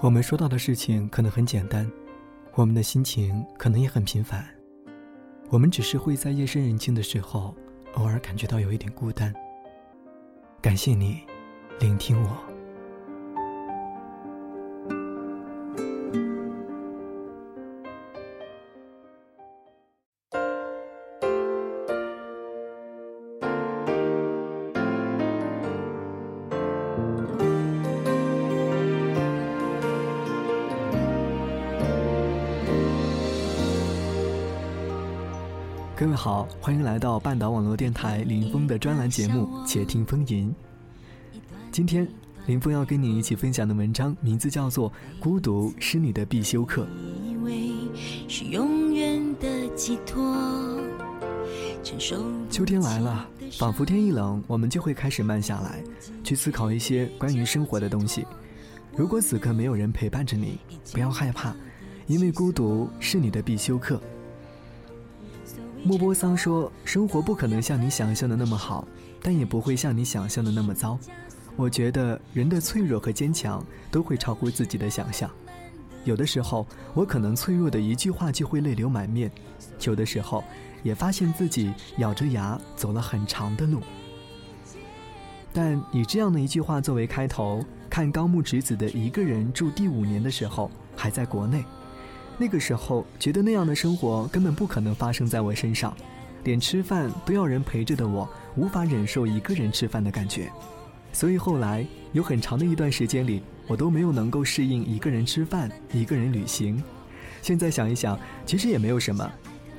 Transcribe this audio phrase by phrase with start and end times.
[0.00, 1.90] 我们说到的事情可能很简单，
[2.54, 4.46] 我们的心情可能也很平凡，
[5.50, 7.52] 我们只是会在夜深人静的时候，
[7.94, 9.34] 偶尔感觉到有一点孤单。
[10.62, 11.22] 感谢你，
[11.80, 12.57] 聆听我。
[35.98, 40.54] 各位好，欢迎来到半岛网络电台林峰的专栏节目《且听风吟》。
[41.72, 42.06] 今天
[42.46, 46.86] 林峰要跟你一起分享的文章名字叫做《孤独是你的必修课》。
[52.48, 53.28] 秋天来了，
[53.58, 55.82] 仿佛天一冷，我们就会开始慢下来，
[56.22, 58.24] 去思考一些关于生活的东西。
[58.94, 60.60] 如果此刻没有人陪伴着你，
[60.92, 61.52] 不要害怕，
[62.06, 64.00] 因为孤独是你的必修课。
[65.84, 68.86] 莫泊桑说：“生活不可能像你想象的那么好，
[69.22, 70.98] 但也不会像你想象的那么糟。”
[71.56, 75.30] 我觉得人的脆弱和坚强都会超乎自己的想象。
[76.04, 79.28] 有的时候，我可能脆弱的一句话就会泪流满面；
[79.84, 80.44] 有的时候，
[80.82, 83.80] 也发现自己咬着牙走了很长的路。
[85.52, 91.64] 但以这样的一句话作为开头，看高木直子的一个人住第五年的时候，还在国内。
[92.40, 95.94] 那个时候觉得那样的生活根本不可能发生在我身上，
[96.44, 100.48] 连吃饭都要人陪着的我，无法忍受一个人吃饭的感觉，
[101.12, 106.80] 所以后来有很长的一段时间里，我都没有能够适应一个人吃饭、一个人旅行。
[107.42, 109.28] 现在想一想，其实也没有什么，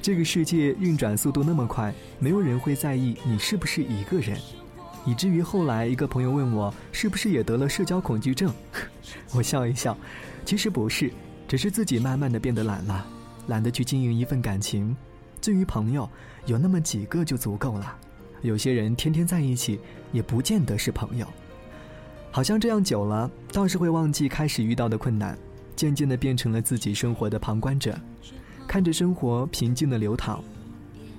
[0.02, 4.38] 这个世界运转速度那么快，没有人会在意你是不是一个人，
[5.06, 8.54] 以至于后来一个朋友问我是不是也得了社交恐惧症，
[9.34, 9.98] 我笑一笑，
[10.44, 11.10] 其实不是。
[11.50, 13.04] 只是自己慢慢的变得懒了，
[13.48, 14.96] 懒得去经营一份感情。
[15.42, 16.08] 至于朋友，
[16.46, 17.98] 有那么几个就足够了。
[18.44, 19.80] 有些人天天在一起，
[20.12, 21.26] 也不见得是朋友。
[22.30, 25.36] 好像这样久了，倒是会忘记开始遇到的困难，
[25.76, 28.00] 渐渐的变成了自己生活的旁观者，
[28.68, 30.44] 看着生活平静的流淌。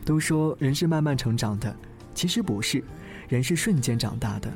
[0.05, 1.75] 都说人是慢慢成长的，
[2.15, 2.85] 其实不是，
[3.29, 4.49] 人是瞬间长大的，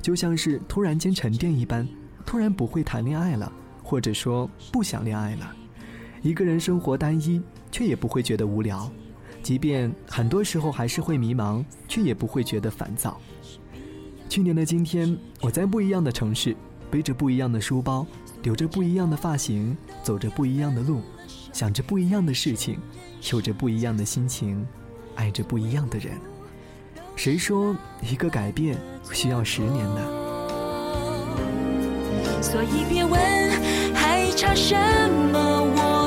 [0.00, 1.84] 就像是突然间沉淀一般，
[2.24, 3.52] 突然不会谈恋爱了。
[3.86, 5.54] 或者说不想恋爱了，
[6.20, 8.90] 一个人生活单一，却也不会觉得无聊；
[9.44, 13.20] 即便很多时候还是会迷茫，却也不会觉得烦躁。
[14.28, 16.56] 去年的今天，我在不一样的城市，
[16.90, 18.04] 背着不一样的书包，
[18.42, 21.00] 留着不一样的发型，走着不一样的路，
[21.52, 22.80] 想着不一样的事情，
[23.32, 24.66] 有着不一样的心情，
[25.14, 26.18] 爱着不一样的人。
[27.14, 28.76] 谁说一个改变
[29.12, 31.65] 需要十年呢？
[32.40, 33.20] 所以别问
[33.94, 34.74] 还差什
[35.32, 35.38] 么，
[35.76, 36.05] 我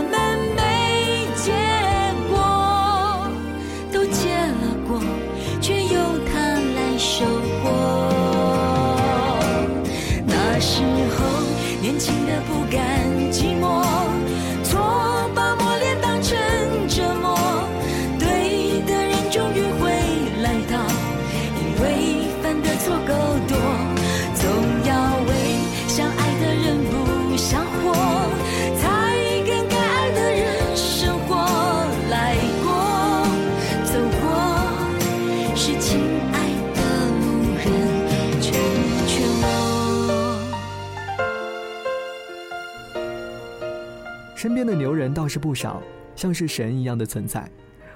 [44.39, 45.83] 身边的牛人倒是不少，
[46.15, 47.45] 像是神一样的存在。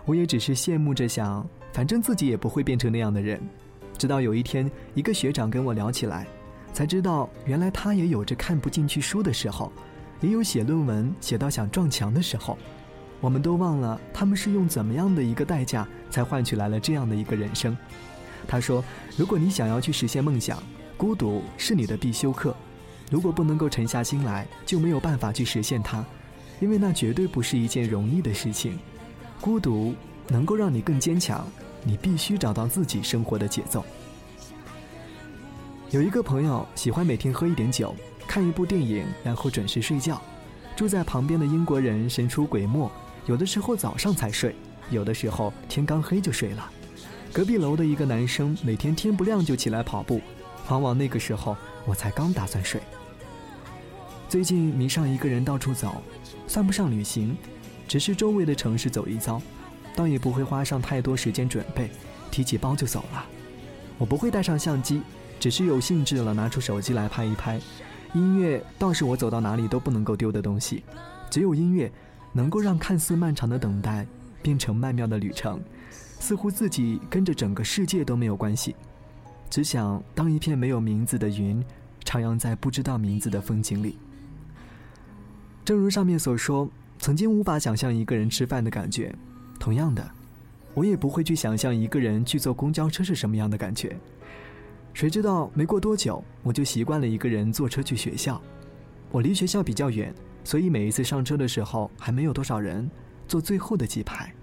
[0.04, 3.42] 我也只是羡慕着想，反正自己也不会变成那样的人。
[3.98, 6.28] 直到有一天，一个学长跟我聊起来，
[6.74, 9.72] 才知道原来他也有着看不进去书的时候，
[10.20, 12.58] 也有写论文写到想撞墙的时候。
[13.22, 17.74] 我们都忘了他们是用怎么样的一个代价才换取来了这样的一个人生。
[18.50, 18.84] 他说
[19.16, 20.62] ：“如果你想要去实现梦想，
[20.98, 22.53] 孤独是你的必修课。
[23.09, 26.06] 如果不能够沉下心来，就没有办法去实现它。”
[26.64, 28.80] 因为那绝对不是一件容易的事情，
[29.42, 29.94] 孤独
[30.30, 31.46] 能够让你更坚强，
[31.84, 33.84] 你必须找到自己生活的节奏。
[35.90, 37.94] 有一个朋友喜欢每天喝一点酒，
[38.26, 40.22] 看一部电影，然后准时睡觉。
[40.74, 42.90] 住在旁边的英国人神出鬼没，
[43.26, 44.56] 有的时候早上才睡，
[44.90, 46.72] 有的时候天刚黑就睡了。
[47.34, 50.22] 隔壁楼的一个男生每天天不亮就起来跑步，
[50.70, 52.80] 往往那个时候我才刚打算睡。
[54.34, 56.02] 最近迷上一个人到处走。
[56.47, 57.38] 算不上旅行，
[57.88, 59.40] 只是周围的城市走一遭，
[59.96, 61.91] 倒也不会花上太多时间准备，
[62.32, 63.24] 提起包就走了。
[64.00, 65.03] 我不会带上相机，
[65.40, 67.62] 只是有兴致了拿出手机来拍一拍，
[68.16, 70.84] 音乐倒是我走到哪里都不能够丢的东西，
[71.29, 71.91] 只有音乐
[72.32, 74.03] 能够让看似漫长的等待
[74.41, 75.62] 变成曼妙的旅程，
[76.20, 78.76] 似乎自己跟着整个世界都没有关系，
[79.47, 81.64] 只想当一片没有名字的云，
[82.03, 83.96] 徜徉在不知道名字的风景里。
[85.66, 86.70] 正如上面所说，
[87.00, 89.16] 曾经无法想象一个人吃饭的感觉，
[89.60, 90.12] 同样的，
[90.74, 93.98] 我也不会去想象一个人去坐公交车是什么样的感觉。
[94.94, 98.42] 谁知道没过多久，我就习惯了一个人坐车去学校。
[99.10, 100.14] 我离学校比较远，
[100.44, 102.90] 所以每一次上车的时候还没有多少人，
[103.28, 104.34] 坐最后的几排。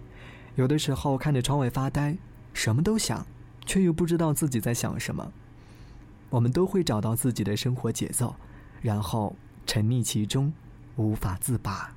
[0.57, 2.17] 有的时候看着窗外发呆，
[2.55, 3.25] 什么都想，
[3.67, 5.33] 却又不知道自己在想什么。
[6.31, 8.35] 我们都会找到自己的生活节奏，
[8.81, 9.37] 然后
[9.67, 10.53] 沉溺其中，
[11.01, 11.91] 无法自拔。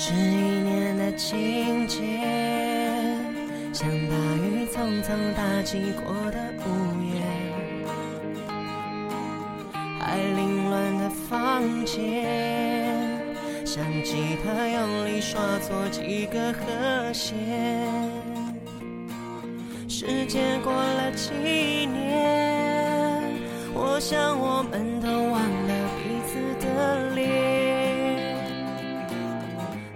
[0.00, 1.98] 这一年的情节，
[3.72, 6.47] 像大雨匆匆打击过的
[13.68, 17.36] 像吉他用力刷错几个和弦。
[19.86, 21.34] 时间过了几
[21.84, 23.22] 年，
[23.74, 27.20] 我想我们都忘了彼此的脸。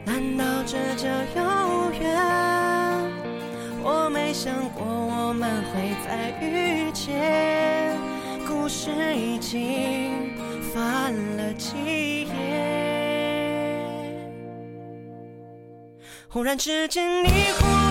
[0.04, 2.04] 难道这叫有缘，
[3.82, 7.96] 我没想过我们会再遇见。
[8.46, 10.10] 故事已经
[10.74, 12.11] 翻了几
[16.32, 17.28] 忽然之间你
[17.60, 17.81] 忽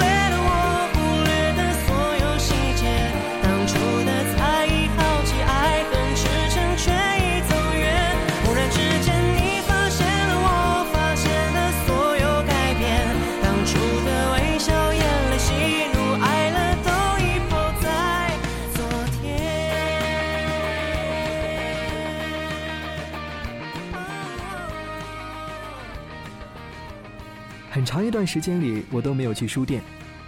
[27.81, 29.81] 很长一段时间里，我都没有去书店，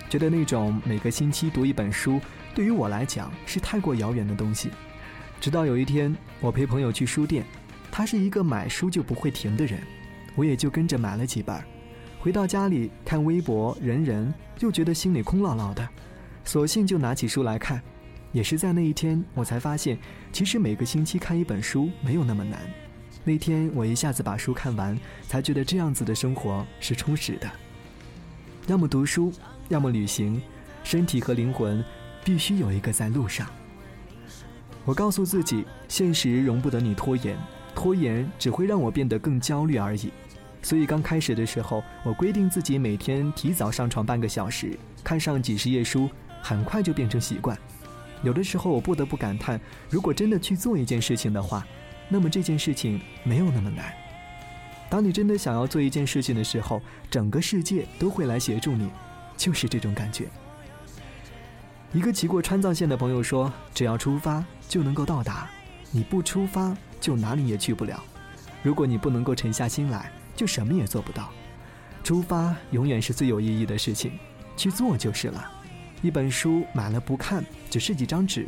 [0.10, 2.20] 觉得那种每个星期读一本书，
[2.56, 4.72] 对于我来讲是太过遥远的东西。
[5.40, 7.46] 直到有一天，我陪朋友去书店，
[7.92, 9.80] 他是一个买书就不会停的人，
[10.34, 11.56] 我也就跟着买了几本。
[12.20, 15.88] 回到家里看微博、人人，又觉得心里空落落的，
[16.44, 17.80] 索性就拿起书来看。
[18.32, 19.96] 也是在那一天，我才发现，
[20.32, 22.60] 其实每个星期看一本书没有那么难。
[23.26, 25.00] 那天我一下子把书看完，
[25.30, 27.50] 才觉得这样子的生活是充实的。
[28.68, 29.32] 要么读书，
[29.70, 30.42] 要么旅行，
[30.84, 31.82] 身体和灵魂
[32.26, 33.48] 必须有一个在路上。
[34.84, 37.38] 我告诉自己，现实容不得你拖延，
[37.74, 40.12] 拖延只会让我变得更焦虑而已。
[40.62, 46.10] 所以刚开始的时候，我规定自己每天提早上床半个小时，看上几十页书，
[46.42, 47.58] 很快就变成习惯。
[48.22, 49.60] 有的时候我不得不感叹，
[49.90, 51.66] 如果真的去做一件事情的话。
[52.10, 53.94] 那么这件事情没有那么难。
[54.90, 58.90] 当你真的想要做一件事情的时候，整个世界都会来协助你，
[59.36, 60.28] 就是这种感觉。
[61.92, 65.50] 一个骑过川藏线的朋友说：“只要出发就能够到达，
[65.92, 68.04] 你不出发就哪里也去不了。
[68.62, 71.32] 如果你不能够沉下心来，就什么也做不到。
[72.04, 74.12] 出发永远是最有意义的事情，
[74.58, 75.52] 去做就是了。
[76.02, 78.48] 一本书买了不看，只是几张纸。”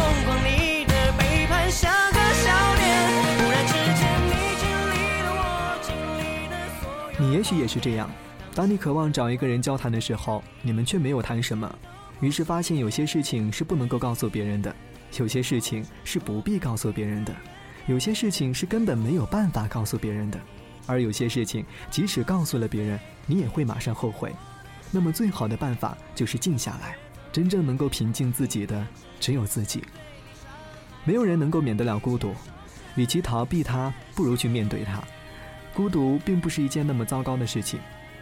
[7.21, 8.09] 你也许也是这样，
[8.55, 11.71] 当你渴望找一个人交谈的时候，你们却没有谈什么，
[12.19, 14.75] 于是发现有些事情是不能够告诉别人的，
[15.19, 17.31] 有些事情是不必告诉别人的，
[17.85, 20.39] 有些事情是根本没有办法告诉别人的，
[20.87, 24.33] 而有些事情即使告诉了别人，你也会马上后悔。
[24.89, 26.95] 那么最好的办法就是静下来。
[27.31, 28.85] 真正能够平静自己的
[29.19, 29.83] 只有自己。
[31.03, 32.33] 没有人能够免得了孤独，
[32.95, 35.03] 与其逃避它，不如去面对它。
[35.73, 37.79] 孤独并不是一件那么糟糕的事情，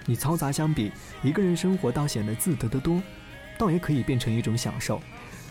[0.07, 0.91] 与嘈杂相比，
[1.23, 3.01] 一个人生活倒显得自得得多，
[3.57, 5.01] 倒也可以变成一种享受。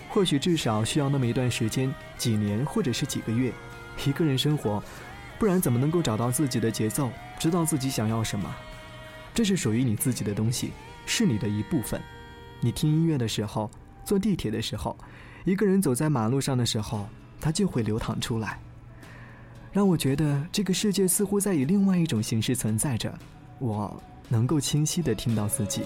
[0.08, 3.52] 或许至少需要那么一段时间，几年或者是几个月，
[4.06, 4.82] 一个人生活，
[5.38, 8.54] 不然怎么能够找到自己的节奏，知道自己想要什么？
[9.34, 10.72] 这是属于你自己的东西，
[11.04, 12.00] 是你的一部分。
[12.60, 13.70] 你听音乐的时候，
[14.04, 14.96] 坐地铁的时候，
[15.44, 17.06] 一个人走在马路上的时候，
[17.40, 18.58] 它就会流淌出来，
[19.72, 23.12] 让我觉得这个世界似乎在以另外一种形式存在着。
[23.58, 25.82] 我能够清晰的听到自己。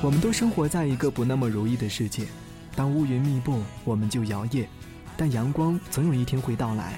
[0.00, 2.24] 我们都生活在一个不那么如意的世界，
[2.76, 4.64] 当乌云密布，我们就摇曳，
[5.16, 6.96] 但阳光总有一天会到来。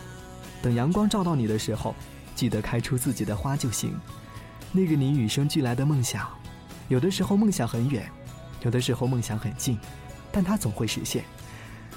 [0.60, 1.94] 等阳光照到你的时候，
[2.34, 3.98] 记得开出自己的花就行。
[4.70, 6.28] 那个你与生俱来的梦想，
[6.88, 8.06] 有的时候梦想很远，
[8.60, 9.78] 有的时候梦想很近，
[10.30, 11.24] 但它总会实现。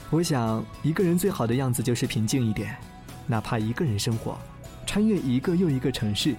[0.10, 2.78] 我想，一个人最好的样子就是平静一点，
[3.28, 4.38] 哪怕一个人生活，
[4.86, 6.34] 穿越一个又一个城市，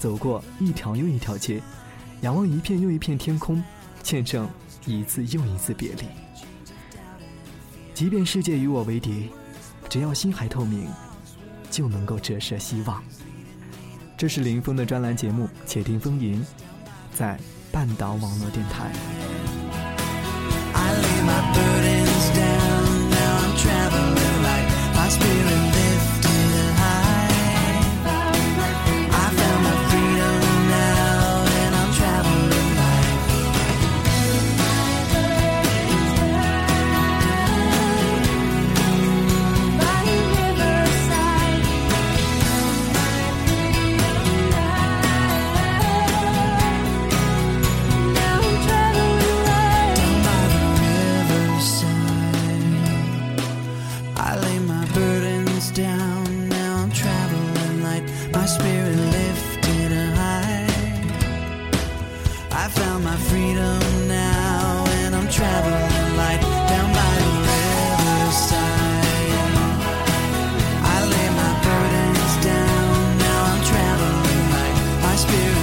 [0.00, 1.62] 走过一条又一条街，
[2.22, 3.62] 仰望一片又一片天空。
[4.04, 4.46] 见证
[4.84, 6.04] 一次又一次别离，
[7.94, 9.30] 即便世界与我为敌，
[9.88, 10.86] 只要心还透明，
[11.70, 13.02] 就能够折射希望。
[14.14, 16.38] 这是林峰的专栏节目《且听风吟》，
[17.14, 17.40] 在
[17.72, 18.92] 半岛网络电台。
[75.16, 75.53] spirit.